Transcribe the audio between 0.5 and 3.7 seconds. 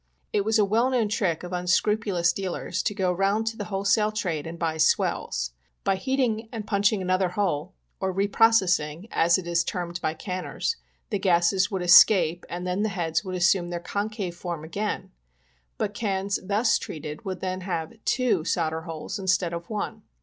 a well known trick of unscrupulous dealers to go round to the